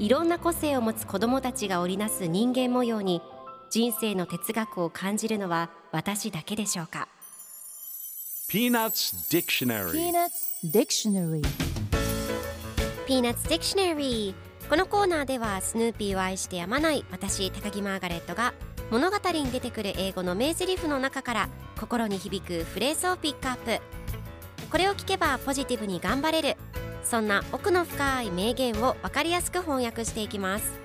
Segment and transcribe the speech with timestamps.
[0.00, 3.20] いろんな個性を持つ子どもたちが織りなす人間模様に
[3.68, 7.06] 人生の哲学を感じるのは私だけでしょうか。
[8.50, 11.42] Peanuts Dictionary Peanuts Dictionary
[13.06, 18.54] Peanuts Dictionary このコーナーではスヌーピーを愛してやまない私高木マーガレットが
[18.90, 23.82] 物語に出てくる英語の名台詞の中から心に響くフレーズをピックアップ。
[24.70, 26.56] これを聞けばポジティブに頑張れる
[27.04, 30.78] そんな奥の深い名言を分かりやすく翻訳していきます。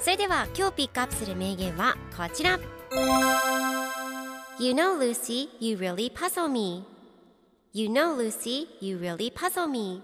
[0.00, 2.58] それでは今日ピックアップする名言はこちら。
[4.58, 6.84] You know Lucy, you really puzzle me.
[7.72, 10.02] You know Lucy, you really puzzle me.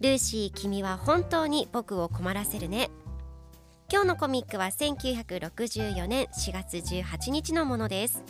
[0.00, 2.90] ルーシー君は本当に僕を困らせるね。
[3.90, 8.24] 今日のコミックは1964年4月18日のものです。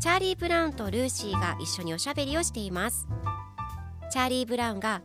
[0.00, 3.06] チャーリー・ブラウンとルーシーが一緒におしゃべりをしています。
[4.12, 5.00] チャーリー・ブラウンが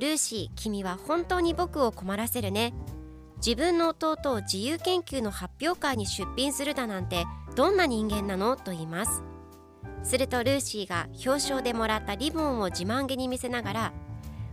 [0.00, 2.74] ルーシー君は本当に僕を困らせるね。
[3.36, 8.56] 自分の弟を自由研究の発表会に出品するだなんてどんな人間なの？
[8.56, 9.22] と言います。
[10.02, 13.92] するとルーシーが表彰でもらったリボンを自慢げに見せながら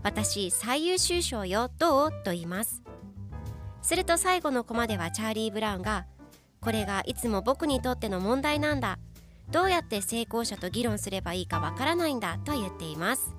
[0.04, 2.12] 私最優秀賞よどう？
[2.24, 2.84] と言います。
[3.82, 6.06] すると最後のコマではチャーリー・ブラウンが
[6.62, 9.00] これがいつも僕にとっての問題なんだ。
[9.50, 13.34] どうやって成功者と議論すればいいかわからないんだと言っています。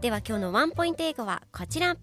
[0.00, 1.96] では今日のワンポイント英語はこちら。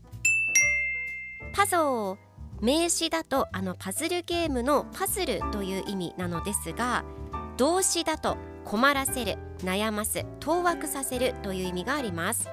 [1.53, 2.17] パゾー
[2.59, 7.05] 名詞だとあのパズルゲームのパズルという意味なのですが
[7.55, 8.35] 動詞だと
[8.65, 12.49] 困らせる悩ます当惑させるという意味があります。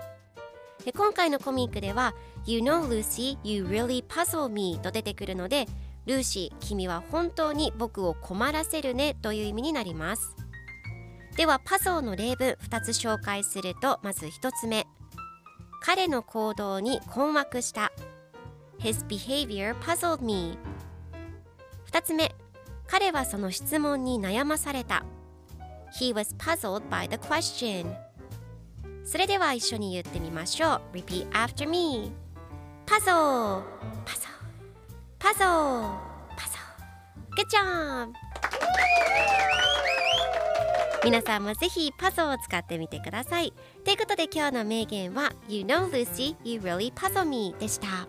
[0.85, 2.15] で今回のコミックでは
[2.47, 5.67] You know Lucy, you really puzzle me と出てくるので
[6.07, 10.37] ルーシー、君は本当に僕を困らせるねという意味になります。
[11.37, 14.87] ではパゾーの例文2つ紹介するとまず1つ目。
[15.85, 17.93] 彼の行動に困惑した
[18.79, 20.57] His behavior puzzled me
[21.91, 22.35] 2つ目
[22.87, 25.05] 彼はその質問に悩まされた
[25.99, 27.95] He was puzzled by the question
[29.05, 32.13] それでは一緒に言ってみましょう Repeat after me
[32.87, 33.63] パゾー
[34.05, 34.43] パゾー
[35.19, 35.99] パゾー
[36.37, 39.32] パゾー Good job
[41.05, 43.53] 皆さんもぜひパソを使ってみてください。
[43.85, 48.07] ということで今日の名言は「You know Lucy, you really puzzle me」でした。